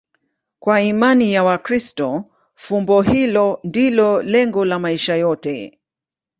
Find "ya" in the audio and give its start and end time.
1.33-1.43